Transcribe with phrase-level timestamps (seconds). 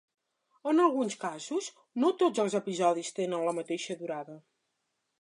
[0.71, 1.69] En alguns casos
[2.05, 4.43] no tots els episodis tenen la mateixa durada.